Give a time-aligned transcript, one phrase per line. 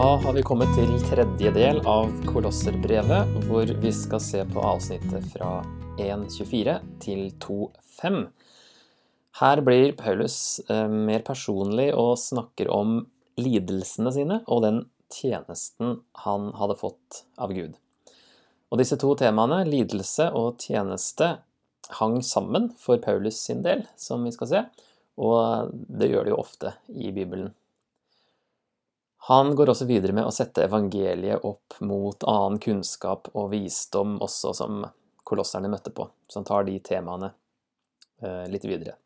[0.00, 5.26] Da har vi kommet til tredje del av Kolosserbrevet, hvor vi skal se på avsnittet
[5.34, 5.58] fra
[6.00, 8.16] 1.24 til 2.5.
[9.42, 10.38] Her blir Paulus
[10.72, 13.02] eh, mer personlig og snakker om
[13.36, 14.80] lidelsene sine og den
[15.12, 17.76] tjenesten han hadde fått av Gud.
[18.72, 21.34] Og disse to temaene, lidelse og tjeneste,
[22.00, 24.68] hang sammen for Paulus sin del, som vi skal se,
[25.20, 27.52] og det gjør det jo ofte i Bibelen.
[29.28, 34.54] Han går også videre med å sette evangeliet opp mot annen kunnskap og visdom også
[34.56, 34.80] som
[35.28, 37.30] kolosserne møtte på, så han tar de temaene
[38.24, 38.96] eh, litt videre.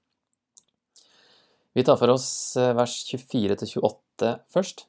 [1.74, 4.87] Vi tar for oss eh, vers 24-28 først.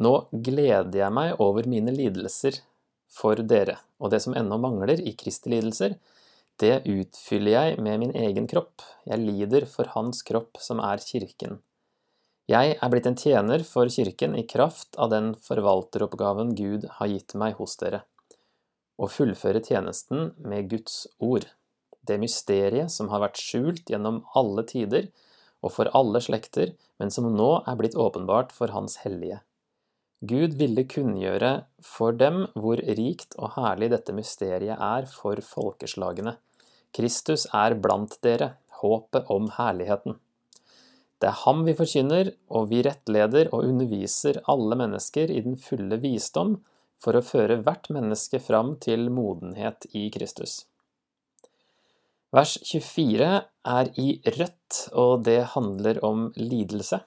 [0.00, 2.62] Nå gleder jeg meg over mine lidelser
[3.12, 5.98] for dere, og det som ennå mangler i Kristi lidelser,
[6.60, 8.84] det utfyller jeg med min egen kropp.
[9.08, 11.60] Jeg lider for Hans kropp, som er kirken.
[12.50, 17.36] Jeg er blitt en tjener for kirken i kraft av den forvalteroppgaven Gud har gitt
[17.38, 18.00] meg hos dere,
[18.98, 21.46] å fullføre tjenesten med Guds ord,
[22.02, 25.12] det mysteriet som har vært skjult gjennom alle tider
[25.62, 29.42] og for alle slekter, men som nå er blitt åpenbart for Hans hellige.
[30.20, 31.52] Gud ville kunngjøre
[31.86, 36.34] for dem hvor rikt og herlig dette mysteriet er for folkeslagene.
[36.96, 40.18] Kristus er blant dere, håpet om herligheten.
[41.20, 46.00] Det er ham vi forkynner, og vi rettleder og underviser alle mennesker i den fulle
[46.00, 46.56] visdom
[47.00, 50.62] for å føre hvert menneske fram til modenhet i Kristus.
[52.32, 53.28] Vers 24
[53.76, 57.00] er i rødt, og det handler om lidelse.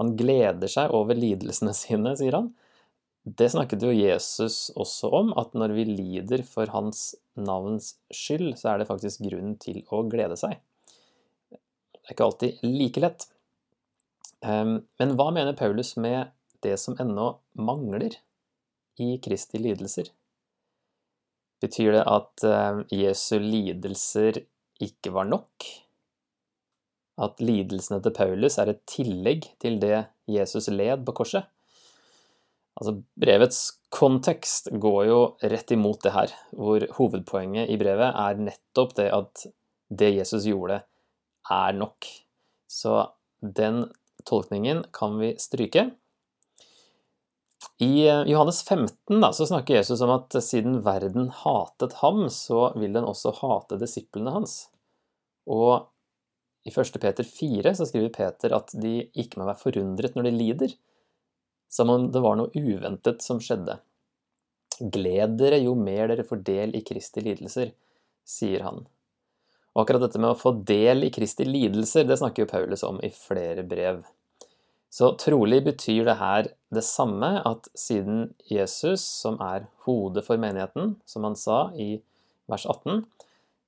[0.00, 2.52] Han gleder seg over lidelsene sine, sier han.
[3.22, 8.72] Det snakket jo Jesus også om, at når vi lider for hans navns skyld, så
[8.72, 10.58] er det faktisk grunn til å glede seg.
[12.02, 13.28] Det er ikke alltid like lett.
[14.42, 16.32] Ehm, men hva mener Paulus med
[16.66, 18.18] det som ennå mangler
[18.98, 20.10] i Kristi lidelser?
[21.62, 24.42] Betyr det at ehm, Jesu lidelser
[24.82, 25.68] ikke var nok?
[27.22, 31.46] At lidelsene til Paulus er et tillegg til det Jesus led på korset?
[32.80, 33.60] Altså, brevets
[33.92, 39.44] kontekst går jo rett imot det her, hvor hovedpoenget i brevet er nettopp det at
[39.92, 40.80] det Jesus gjorde,
[41.50, 42.06] er nok.
[42.70, 43.10] Så
[43.40, 43.86] den
[44.28, 45.90] tolkningen kan vi stryke.
[47.78, 52.72] I eh, Johannes 15 da, så snakker Jesus om at siden verden hatet ham, så
[52.78, 54.56] vil den også hate disiplene hans.
[55.50, 55.88] Og
[56.66, 57.00] i 1.
[57.02, 60.74] Peter 4 så skriver Peter at de ikke må være forundret når de lider,
[61.72, 63.78] som om det var noe uventet som skjedde.
[64.92, 67.72] Gled dere jo mer dere får del i Kristi lidelser,
[68.26, 68.84] sier han.
[69.72, 72.98] Og akkurat dette med å få del i Kristi lidelser, det snakker jo Paulus om
[73.04, 74.02] i flere brev.
[74.92, 80.98] Så trolig betyr det her det samme, at siden Jesus, som er hodet for menigheten,
[81.08, 82.02] som han sa i
[82.52, 83.06] vers 18,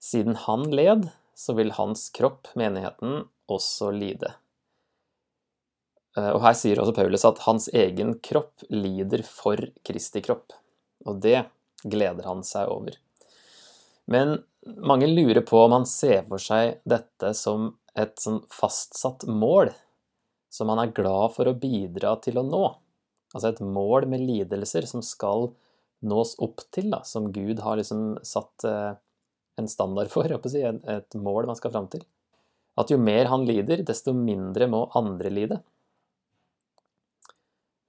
[0.04, 4.34] siden han led, så vil hans kropp, menigheten, også lide.
[6.16, 10.52] Eh, og her sier også Paulus at hans egen kropp lider for Kristi kropp.
[11.08, 11.46] Og det
[11.84, 12.96] gleder han seg over.
[14.10, 19.70] Men mange lurer på om han ser for seg dette som et sånn fastsatt mål
[20.54, 22.64] som han er glad for å bidra til å nå.
[23.34, 25.50] Altså et mål med lidelser som skal
[26.04, 28.92] nås opp til, da, som Gud har liksom satt eh,
[29.58, 32.04] en standard for, et mål man skal fram til.
[32.78, 35.60] At jo mer han lider, desto mindre må andre lide.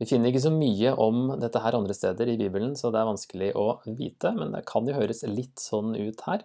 [0.02, 3.08] Vi finner ikke så mye om dette her andre steder i Bibelen, så det er
[3.08, 6.44] vanskelig å vite, men det kan jo høres litt sånn ut her.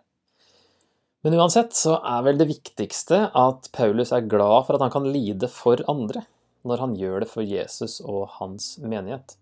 [1.21, 5.09] Men uansett så er vel det viktigste at Paulus er glad for at han kan
[5.13, 6.25] lide for andre,
[6.65, 9.37] når han gjør det for Jesus og hans menighet.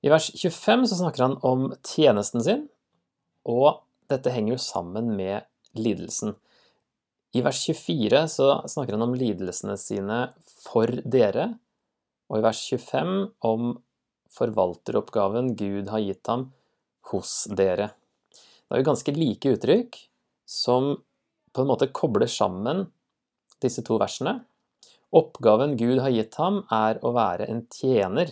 [0.00, 2.62] I vers 25 så snakker han om tjenesten sin,
[3.44, 5.44] og dette henger jo sammen med
[5.76, 6.36] lidelsen.
[7.34, 10.22] I vers 24 så snakker han om lidelsene sine
[10.62, 11.52] for dere,
[12.30, 13.14] og i vers 25
[13.46, 13.72] om
[14.30, 16.48] forvalteroppgaven Gud har gitt ham
[17.10, 17.90] hos dere.
[18.70, 19.96] Det er jo ganske like uttrykk
[20.46, 20.92] som
[21.50, 22.84] på en måte kobler sammen
[23.58, 24.36] disse to versene.
[25.10, 28.30] Oppgaven Gud har gitt ham, er å være en tjener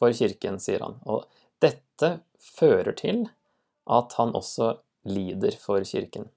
[0.00, 0.96] for kirken, sier han.
[1.04, 1.28] Og
[1.60, 3.26] dette fører til
[3.84, 4.78] at han også
[5.12, 6.30] lider for kirken.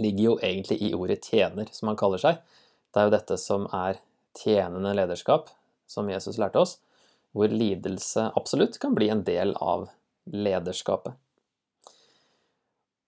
[0.00, 2.40] Ligger jo egentlig i ordet tjener, som han kaller seg.
[2.88, 4.00] Det er jo dette som er
[4.40, 5.52] tjenende lederskap,
[5.84, 6.78] som Jesus lærte oss,
[7.36, 9.90] hvor lidelse absolutt kan bli en del av
[10.24, 11.20] lederskapet.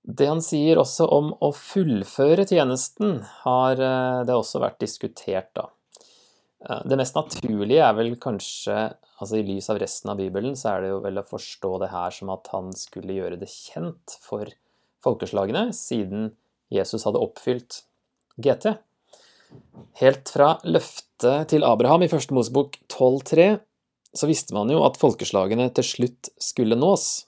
[0.03, 5.71] Det han sier også om å fullføre tjenesten, har eh, det også vært diskutert, da.
[6.87, 8.75] Det mest naturlige er vel kanskje,
[9.19, 11.89] altså i lys av resten av Bibelen, så er det jo vel å forstå det
[11.91, 14.47] her som at han skulle gjøre det kjent for
[15.03, 16.31] folkeslagene, siden
[16.71, 17.81] Jesus hadde oppfylt
[18.39, 18.77] GT.
[20.01, 23.49] Helt fra løftet til Abraham i første Mosebok 12.3
[24.17, 27.25] så visste man jo at folkeslagene til slutt skulle nås.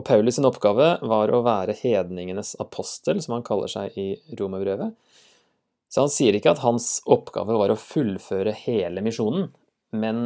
[0.00, 4.94] Og Paulus sin oppgave var å være hedningenes apostel, som han kaller seg i romerbrevet.
[5.92, 9.50] Så han sier ikke at hans oppgave var å fullføre hele misjonen,
[9.92, 10.22] men,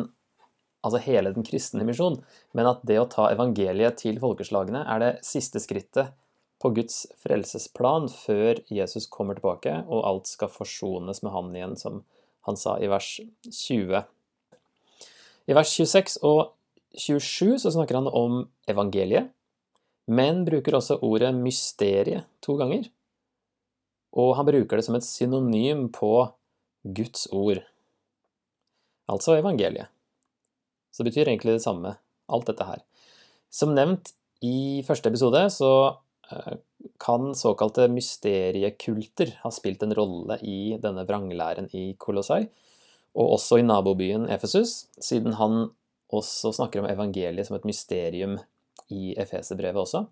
[0.85, 2.21] altså hele den kristne misjonen,
[2.55, 6.15] men at det å ta evangeliet til folkeslagene er det siste skrittet
[6.63, 12.05] på Guds frelsesplan før Jesus kommer tilbake og alt skal forsones med han igjen, som
[12.47, 13.09] han sa i vers
[13.49, 14.05] 20.
[15.51, 16.53] I vers 26 og
[16.95, 19.33] 27 så snakker han om evangeliet,
[20.07, 22.91] men bruker også ordet mysterie to ganger
[24.15, 26.13] og han bruker det som et synonym på
[26.85, 27.63] Guds ord,
[29.11, 29.91] altså evangeliet.
[30.95, 31.97] Så det betyr egentlig det samme,
[32.31, 32.85] alt dette her.
[33.51, 34.13] Som nevnt
[34.45, 35.73] i første episode så
[36.31, 36.61] eh,
[37.03, 42.45] kan såkalte mysteriekulter ha spilt en rolle i denne vranglæren i Kolossai,
[43.15, 45.73] og også i nabobyen Efesus, siden han
[46.15, 48.39] også snakker om evangeliet som et mysterium
[48.93, 50.05] i Efeserbrevet også.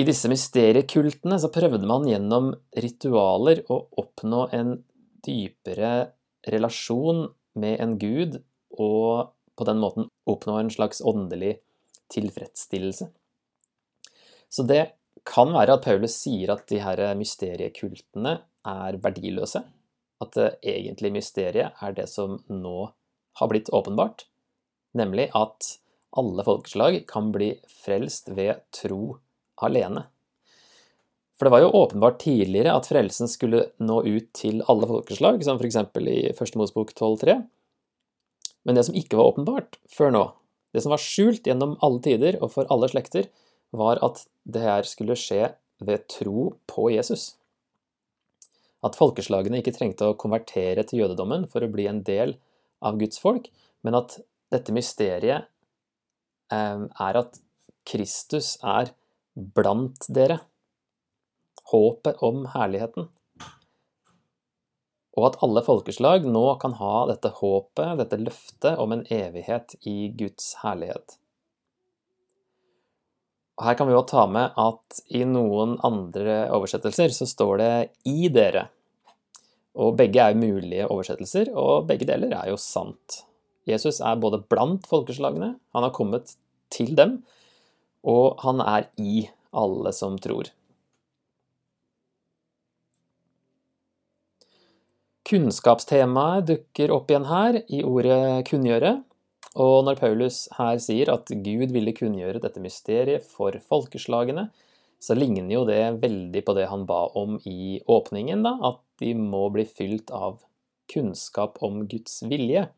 [0.00, 4.78] I disse mysteriekultene så prøvde man gjennom ritualer å oppnå en
[5.26, 6.12] dypere
[6.48, 7.26] relasjon
[7.60, 8.38] med en gud,
[8.80, 11.58] og på den måten oppnå en slags åndelig
[12.12, 13.10] tilfredsstillelse.
[14.52, 14.94] Så det
[15.28, 18.38] kan være at Paulus sier at de her mysteriekultene
[18.68, 19.62] er verdiløse.
[20.22, 22.88] At det egentlige mysteriet er det som nå
[23.40, 24.26] har blitt åpenbart,
[24.98, 25.76] nemlig at
[26.18, 27.54] alle folkeslag kan bli
[27.84, 29.16] frelst ved tro
[29.62, 30.06] alene.
[31.38, 35.58] For det var jo åpenbart tidligere at frelsen skulle nå ut til alle folkeslag, som
[35.58, 35.78] f.eks.
[35.98, 37.40] i Første Mosbok 12.3.
[38.62, 40.24] Men det som ikke var åpenbart før nå,
[40.72, 43.26] det som var skjult gjennom alle tider og for alle slekter,
[43.74, 45.50] var at det her skulle skje
[45.82, 47.32] ved tro på Jesus.
[48.86, 52.36] At folkeslagene ikke trengte å konvertere til jødedommen for å bli en del
[52.82, 53.48] av Guds folk,
[53.82, 54.18] men at
[54.52, 55.48] dette mysteriet
[56.52, 57.40] er at
[57.88, 58.92] Kristus er
[59.34, 60.40] blant dere.
[61.72, 63.08] Håpet om herligheten.
[65.16, 70.12] Og at alle folkeslag nå kan ha dette håpet, dette løftet om en evighet i
[70.16, 71.18] Guds herlighet.
[73.60, 77.74] Og Her kan vi jo ta med at i noen andre oversettelser så står det
[78.08, 78.70] 'i dere'.
[79.76, 83.24] Og begge er mulige oversettelser, og begge deler er jo sant.
[83.68, 86.34] Jesus er både blant folkeslagene, han har kommet
[86.72, 87.20] til dem,
[88.02, 90.50] og han er i alle som tror.
[95.28, 98.98] Kunnskapstemaet dukker opp igjen her i ordet 'kunngjøre'.
[99.62, 104.48] Og når Paulus her sier at Gud ville kunngjøre dette mysteriet for folkeslagene,
[105.02, 109.14] så ligner jo det veldig på det han ba om i åpningen, da, at de
[109.18, 110.40] må bli fylt av
[110.92, 112.68] kunnskap om Guds vilje.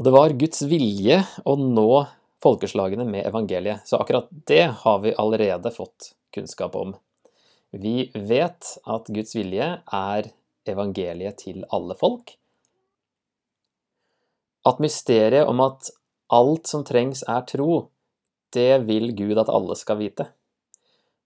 [0.00, 2.06] Og det var Guds vilje å nå
[2.40, 3.82] folkeslagene med evangeliet.
[3.84, 6.94] Så akkurat det har vi allerede fått kunnskap om.
[7.76, 10.30] Vi vet at Guds vilje er
[10.64, 12.32] evangeliet til alle folk.
[14.64, 15.92] At mysteriet om at
[16.32, 17.90] alt som trengs er tro,
[18.56, 20.30] det vil Gud at alle skal vite.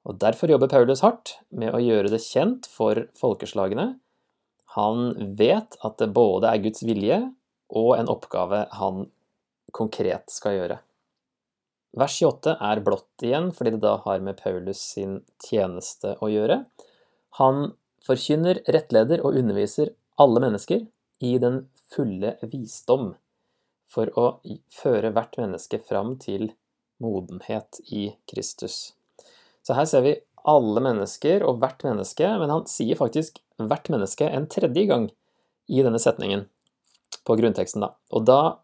[0.02, 3.92] Og Derfor jobber Paulus hardt med å gjøre det kjent for folkeslagene.
[4.74, 7.22] Han vet at det både er Guds vilje
[7.74, 9.06] og en oppgave han
[9.74, 10.78] konkret skal gjøre.
[11.94, 16.64] Vers 28 er blått igjen, fordi det da har med Paulus sin tjeneste å gjøre.
[17.38, 17.68] Han
[18.06, 20.86] forkynner, rettleder og underviser alle mennesker
[21.24, 21.64] i den
[21.94, 23.12] fulle visdom
[23.90, 24.26] for å
[24.74, 26.50] føre hvert menneske fram til
[27.02, 28.94] modenhet i Kristus.
[29.62, 34.26] Så her ser vi alle mennesker og hvert menneske, men han sier faktisk hvert menneske
[34.28, 35.06] en tredje gang
[35.70, 36.48] i denne setningen
[37.24, 37.84] på grunnteksten.
[37.84, 37.94] da.
[38.12, 38.58] Og da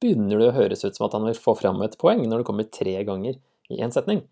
[0.00, 2.48] begynner det å høres ut som at han vil få fram et poeng når det
[2.48, 3.38] kommer tre ganger
[3.72, 4.24] i én setning.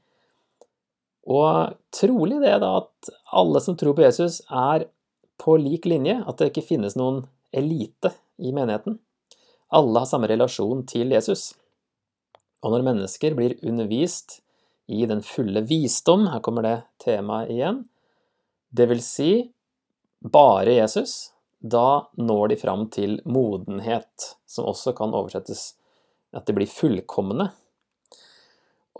[1.24, 4.88] Og trolig det da at alle som tror på Jesus, er
[5.40, 7.24] på lik linje, at det ikke finnes noen
[7.54, 8.98] elite i menigheten.
[9.74, 11.52] Alle har samme relasjon til Jesus.
[12.62, 14.40] Og når mennesker blir undervist
[14.86, 17.84] i den fulle visdom, her kommer det temaet igjen,
[18.74, 19.30] det vil si
[20.24, 21.33] bare Jesus,
[21.64, 25.72] da når de fram til modenhet, som også kan oversettes
[26.36, 27.48] at de blir fullkomne.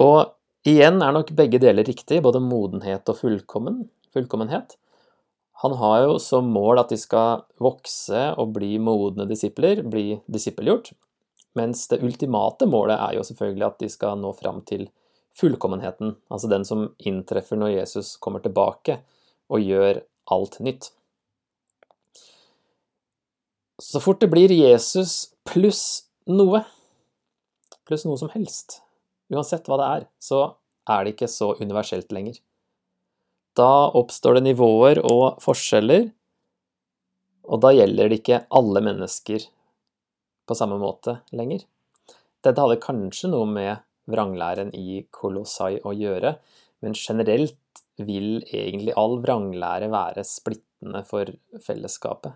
[0.01, 0.33] Og
[0.67, 3.85] igjen er nok begge deler riktig, både modenhet og fullkommen,
[4.17, 4.79] fullkommenhet.
[5.63, 10.95] Han har jo som mål at de skal vokse og bli modne disipler, bli disippelgjort.
[11.55, 14.89] Mens det ultimate målet er jo selvfølgelig at de skal nå fram til
[15.39, 19.01] fullkommenheten, altså den som inntreffer når Jesus kommer tilbake
[19.51, 20.01] og gjør
[20.35, 20.91] alt nytt.
[23.83, 26.63] Så fort det blir Jesus pluss noe,
[27.89, 28.79] pluss noe som helst,
[29.35, 30.43] uansett hva det er, så
[30.91, 32.39] er det ikke så universelt lenger.
[33.59, 36.09] Da oppstår det nivåer og forskjeller,
[37.45, 39.49] og da gjelder det ikke alle mennesker
[40.47, 41.65] på samme måte lenger.
[42.45, 46.37] Dette hadde kanskje noe med vranglæren i Kolossai å gjøre,
[46.85, 47.59] men generelt
[47.99, 51.31] vil egentlig all vranglære være splittende for
[51.65, 52.35] fellesskapet.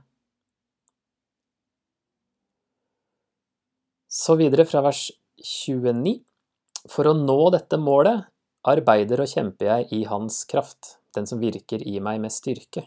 [4.08, 5.10] Så videre fra vers
[5.44, 6.14] 29.
[6.88, 8.24] For å nå dette målet
[8.68, 12.86] arbeider og kjemper jeg i Hans kraft, den som virker i meg med styrke.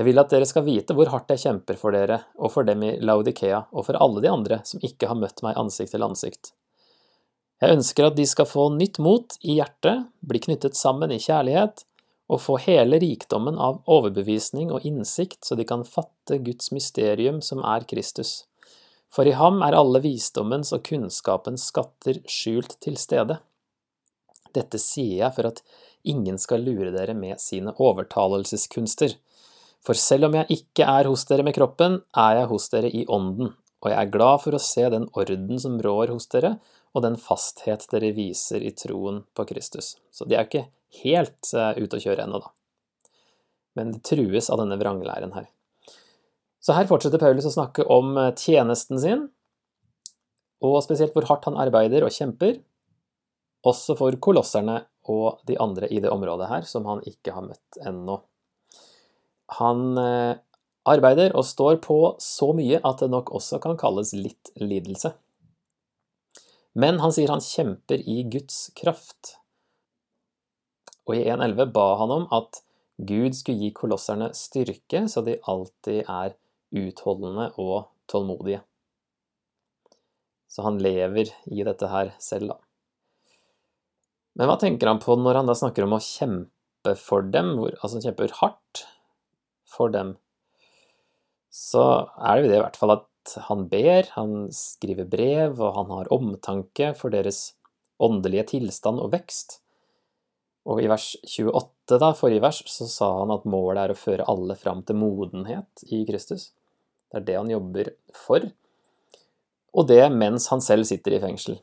[0.00, 2.80] Jeg vil at dere skal vite hvor hardt jeg kjemper for dere, og for dem
[2.86, 6.54] i Laudikea, og for alle de andre som ikke har møtt meg ansikt til ansikt.
[7.62, 11.84] Jeg ønsker at de skal få nytt mot i hjertet, bli knyttet sammen i kjærlighet,
[12.32, 17.60] og få hele rikdommen av overbevisning og innsikt, så de kan fatte Guds mysterium som
[17.60, 18.46] er Kristus.
[19.12, 23.38] For i ham er alle visdommens og kunnskapens skatter skjult til stede.
[24.56, 25.60] Dette sier jeg for at
[26.08, 29.16] ingen skal lure dere med sine overtalelseskunster.
[29.84, 33.04] For selv om jeg ikke er hos dere med kroppen, er jeg hos dere i
[33.10, 33.52] ånden,
[33.82, 36.56] og jeg er glad for å se den orden som rår hos dere,
[36.92, 39.96] og den fasthet dere viser i troen på Kristus.
[40.12, 40.68] Så de er ikke
[41.02, 42.52] helt uh, ute å kjøre ennå, da.
[43.78, 45.48] Men det trues av denne vranglæren her.
[46.62, 49.26] Så her fortsetter Paulus å snakke om eh, tjenesten sin,
[50.62, 52.60] og spesielt hvor hardt han arbeider og kjemper,
[53.66, 57.78] også for kolosserne og de andre i det området her, som han ikke har møtt
[57.82, 58.20] ennå.
[59.58, 60.38] Han uh,
[60.88, 65.12] arbeider og står på så mye at det nok også kan kalles litt lidelse.
[66.78, 69.36] Men han sier han kjemper i Guds kraft.
[71.06, 72.62] Og i 1.11 ba han om at
[73.02, 76.36] Gud skulle gi kolosserne styrke, så de alltid er
[76.72, 78.62] utholdende og tålmodige.
[80.52, 82.58] Så han lever i dette her selv, da.
[84.36, 87.74] Men hva tenker han på når han da snakker om å kjempe for dem, hvor,
[87.78, 88.84] altså han kjemper hardt
[89.68, 90.14] for dem?
[91.52, 91.82] Så
[92.16, 95.92] er det jo det i hvert fall at han ber, han skriver brev, og han
[95.92, 97.52] har omtanke for deres
[98.02, 99.60] åndelige tilstand og vekst.
[100.68, 104.26] Og i vers 28, da, forrige vers, så sa han at målet er å føre
[104.30, 106.50] alle fram til modenhet i Kristus.
[107.12, 108.46] Det er det han jobber for,
[109.76, 111.58] og det mens han selv sitter i fengsel.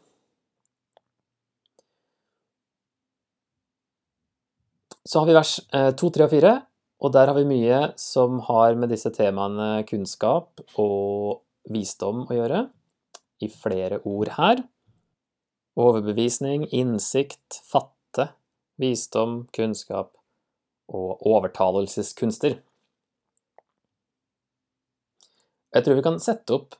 [5.09, 6.53] Så har vi vers 2, 3 og 4,
[7.01, 11.41] og der har vi mye som har med disse temaene kunnskap og
[11.73, 12.67] visdom å gjøre,
[13.41, 14.61] i flere ord her.
[15.79, 18.29] Overbevisning, innsikt, fatte,
[18.77, 20.11] visdom, kunnskap
[20.91, 22.59] og overtalelseskunster.
[25.75, 26.77] Jeg tror vi kan sette opp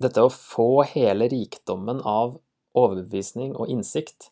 [0.00, 2.38] dette å få hele rikdommen av
[2.78, 4.30] overbevisning og innsikt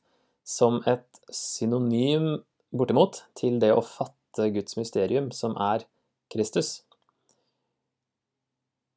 [0.48, 2.38] som et synonym,
[2.72, 5.84] bortimot, til det å fatte Guds mysterium, som er
[6.32, 6.82] Kristus.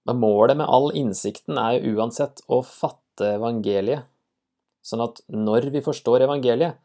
[0.08, 4.08] Men målet med all innsikten er uansett å fatte evangeliet,
[4.82, 6.80] sånn at når vi forstår evangeliet,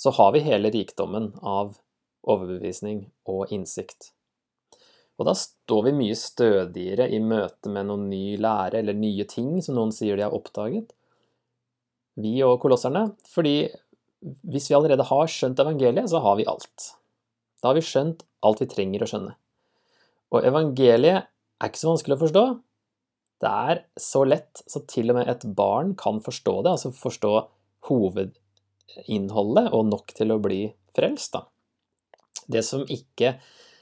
[0.00, 1.76] så har vi hele rikdommen av
[2.24, 4.14] overbevisning og innsikt.
[5.20, 9.58] Og da står vi mye stødigere i møte med noen ny lære eller nye ting
[9.60, 10.94] som noen sier de har oppdaget,
[12.20, 13.68] vi og kolosserne, fordi
[14.20, 16.90] hvis vi allerede har skjønt evangeliet, så har vi alt.
[17.60, 19.36] Da har vi skjønt alt vi trenger å skjønne.
[20.32, 22.44] Og evangeliet er ikke så vanskelig å forstå.
[23.40, 27.32] Det er så lett så til og med et barn kan forstå det, altså forstå
[27.88, 30.62] hovedinnholdet og nok til å bli
[30.96, 31.36] frelst.
[31.36, 31.46] Da.
[32.50, 33.38] Det som ikke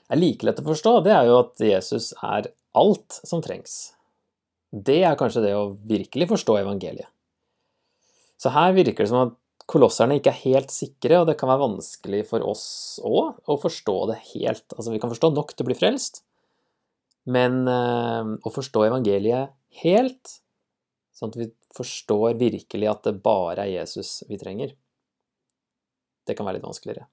[0.08, 3.92] er like lett å forstå, det er jo at Jesus er alt som trengs.
[4.70, 7.08] Det er kanskje det å virkelig forstå evangeliet.
[8.38, 9.36] Så her virker det som at
[9.68, 12.66] kolosserne ikke er helt sikre, og det kan være vanskelig for oss
[13.04, 14.64] òg å forstå det helt.
[14.76, 16.22] Altså, vi kan forstå nok til å bli frelst,
[17.28, 20.38] men eh, å forstå evangeliet helt,
[21.16, 24.72] sånn at vi forstår virkelig at det bare er Jesus vi trenger,
[26.28, 27.08] det kan være litt vanskeligere.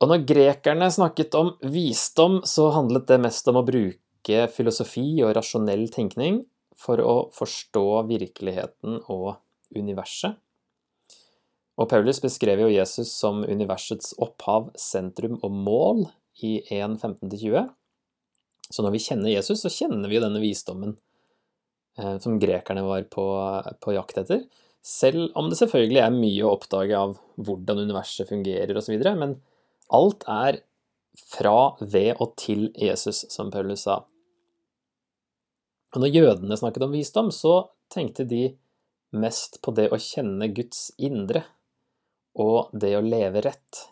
[0.00, 5.34] Og når grekerne snakket om visdom, så handlet det mest om å bruke filosofi og
[5.36, 6.44] rasjonell tenkning
[6.80, 9.34] for å forstå virkeligheten og
[9.76, 10.38] universet.
[11.80, 16.02] Og Paulus beskrev jo Jesus som universets opphav, sentrum og mål
[16.44, 17.70] i 1.15-20.
[18.70, 20.96] Så når vi kjenner Jesus, så kjenner vi jo denne visdommen
[21.98, 23.24] eh, som grekerne var på,
[23.80, 24.44] på jakt etter.
[24.84, 28.96] Selv om det selvfølgelig er mye å oppdage av hvordan universet fungerer osv.
[29.18, 29.38] Men
[29.96, 30.60] alt er
[31.18, 34.00] fra, ved og til Jesus, som Paulus sa.
[35.94, 38.44] Og når jødene snakket om visdom, så tenkte de
[39.10, 41.42] mest på det å kjenne Guds indre
[42.38, 43.86] og det å leve rett.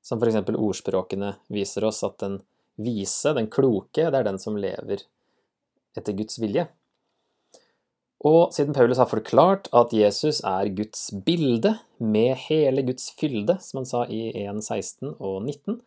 [0.00, 2.40] Som eksempel ordspråkene viser oss at den
[2.80, 5.04] vise, den kloke, det er den som lever
[5.96, 6.64] etter Guds vilje.
[8.20, 13.80] Og siden Paulus har forklart at Jesus er Guds bilde med hele Guds fylde, som
[13.80, 15.78] han sa i 1.16 og 19,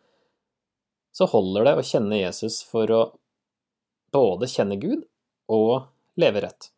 [1.14, 3.02] så holder det å kjenne Jesus for å
[4.14, 5.04] både kjenne Gud
[5.54, 5.86] og
[6.18, 6.70] leve rett.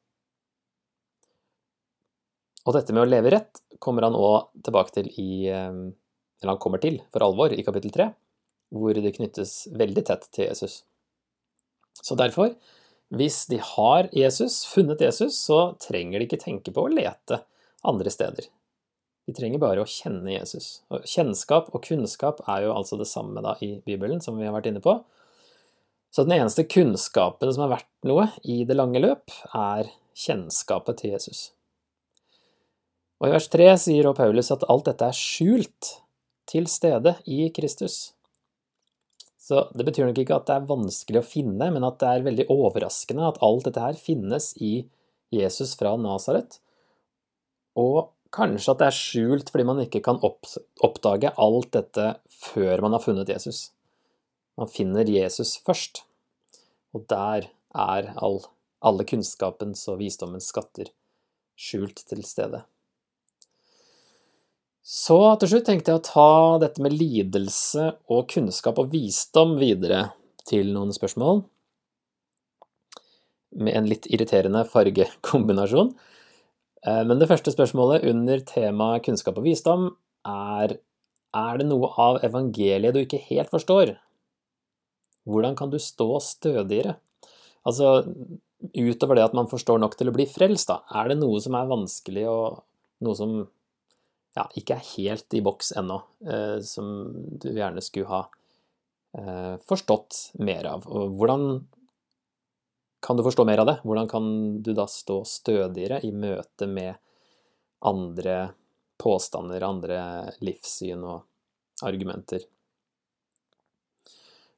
[2.66, 5.72] Og dette med å leve rett kommer han òg tilbake til i eh,
[6.42, 8.10] Eller han kommer til for alvor i kapittel 3,
[8.76, 10.82] hvor det knyttes veldig tett til Jesus.
[11.96, 12.52] Så derfor
[13.14, 17.42] hvis de har Jesus, funnet Jesus, så trenger de ikke tenke på å lete
[17.86, 18.48] andre steder.
[19.26, 20.82] De trenger bare å kjenne Jesus.
[20.90, 24.54] Og kjennskap og kunnskap er jo altså det samme da i Bibelen, som vi har
[24.54, 25.00] vært inne på.
[26.14, 31.14] Så den eneste kunnskapen som er verdt noe i det lange løp, er kjennskapet til
[31.14, 31.50] Jesus.
[33.20, 35.96] Og i vers 3 sier Paulus at alt dette er skjult
[36.46, 38.15] til stede i Kristus.
[39.46, 42.26] Så det betyr nok ikke at det er vanskelig å finne, men at det er
[42.26, 44.72] veldig overraskende at alt dette her finnes i
[45.34, 46.58] Jesus fra Nasaret.
[47.78, 52.08] Og kanskje at det er skjult fordi man ikke kan oppdage alt dette
[52.42, 53.68] før man har funnet Jesus.
[54.58, 56.02] Man finner Jesus først,
[56.96, 58.40] og der er all,
[58.82, 60.90] alle kunnskapens og visdommens skatter
[61.56, 62.64] skjult til stede.
[64.86, 66.30] Så til slutt tenkte jeg å ta
[66.62, 70.12] dette med lidelse og kunnskap og visdom videre
[70.46, 71.40] til noen spørsmål.
[73.58, 75.90] Med en litt irriterende fargekombinasjon.
[76.86, 79.88] Eh, men det første spørsmålet under temaet kunnskap og visdom
[80.22, 80.78] er
[81.36, 83.96] er det noe av evangeliet du ikke helt forstår?
[85.26, 86.94] Hvordan kan du stå stødigere?
[87.66, 88.06] Altså,
[88.70, 91.58] utover det at man forstår nok til å bli frelst, da, er det noe som
[91.58, 92.62] er vanskelig og
[93.04, 93.34] noe som
[94.36, 95.96] ja, ikke er helt i boks ennå,
[96.28, 96.90] eh, som
[97.40, 98.22] du gjerne skulle ha
[99.16, 100.86] eh, forstått mer av.
[100.86, 101.46] Og hvordan
[103.06, 103.76] kan du forstå mer av det?
[103.86, 104.26] Hvordan kan
[104.62, 106.98] du da stå stødigere i møte med
[107.86, 108.50] andre
[109.00, 110.00] påstander, andre
[110.44, 112.44] livssyn og argumenter?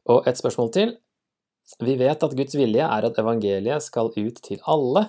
[0.08, 0.96] Og et spørsmål til.
[1.84, 5.04] Vi vet at Guds vilje er at evangeliet skal ut til alle.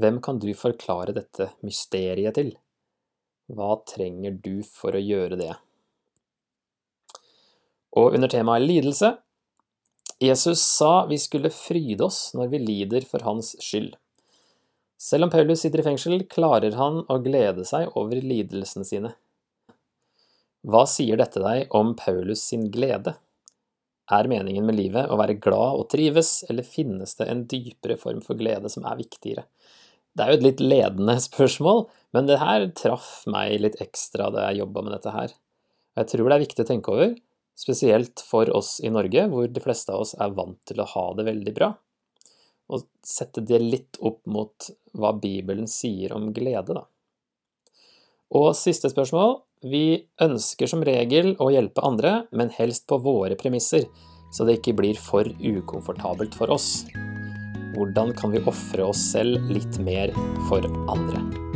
[0.00, 2.54] Hvem kan du forklare dette mysteriet til?
[3.50, 5.52] Hva trenger du for å gjøre det?
[7.98, 9.16] Og under temaet lidelse
[10.20, 13.94] Jesus sa vi skulle fryde oss når vi lider for hans skyld.
[15.00, 19.14] Selv om Paulus sitter i fengsel, klarer han å glede seg over lidelsene sine.
[20.60, 23.14] Hva sier dette deg om Paulus sin glede?
[24.12, 28.20] Er meningen med livet å være glad og trives, eller finnes det en dypere form
[28.20, 29.46] for glede som er viktigere?
[30.20, 34.50] Det er jo et litt ledende spørsmål, men det her traff meg litt ekstra da
[34.50, 35.32] jeg jobba med dette her.
[35.96, 37.14] Jeg tror det er viktig å tenke over,
[37.56, 41.06] spesielt for oss i Norge, hvor de fleste av oss er vant til å ha
[41.16, 41.72] det veldig bra.
[42.70, 46.84] Og sette det litt opp mot hva Bibelen sier om glede, da.
[48.36, 49.40] Og siste spørsmål.
[49.72, 53.88] Vi ønsker som regel å hjelpe andre, men helst på våre premisser,
[54.32, 56.84] så det ikke blir for ukomfortabelt for oss.
[57.74, 60.14] Hvordan kan vi ofre oss selv litt mer
[60.48, 61.49] for andre?